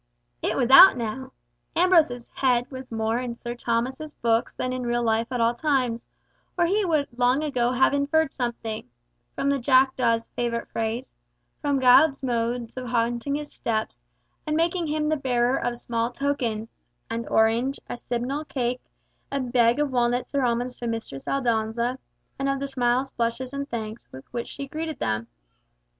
It 0.41 0.55
was 0.55 0.71
out 0.71 0.97
now! 0.97 1.31
Ambrose's 1.75 2.27
head 2.33 2.71
was 2.71 2.91
more 2.91 3.19
in 3.19 3.35
Sir 3.35 3.53
Thomas's 3.53 4.15
books 4.15 4.55
than 4.55 4.73
in 4.73 4.83
real 4.83 5.03
life 5.03 5.27
at 5.31 5.39
all 5.39 5.53
times, 5.53 6.07
or 6.57 6.65
he 6.65 6.83
would 6.83 7.07
long 7.19 7.43
ago 7.43 7.71
have 7.71 7.93
inferred 7.93 8.33
something—from 8.33 9.49
the 9.51 9.59
jackdaw's 9.59 10.29
favourite 10.29 10.67
phrase—from 10.69 11.79
Giles's 11.81 12.23
modes 12.23 12.75
of 12.77 12.89
haunting 12.89 13.35
his 13.35 13.53
steps, 13.53 14.01
and 14.47 14.55
making 14.55 14.87
him 14.87 15.07
the 15.07 15.17
bearer 15.17 15.57
of 15.63 15.77
small 15.77 16.09
tokens—an 16.09 17.27
orange, 17.27 17.79
a 17.87 17.95
simnel 17.95 18.43
cake, 18.45 18.81
a 19.31 19.39
bag 19.39 19.77
of 19.77 19.91
walnuts 19.91 20.33
or 20.33 20.41
almonds 20.43 20.79
to 20.79 20.87
Mistress 20.87 21.27
Aldonza, 21.27 21.99
and 22.39 22.49
of 22.49 22.59
the 22.59 22.67
smiles, 22.67 23.11
blushes, 23.11 23.53
and 23.53 23.69
thanks 23.69 24.11
with 24.11 24.25
which 24.33 24.47
she 24.47 24.67
greeted 24.67 24.97
them. 24.97 25.27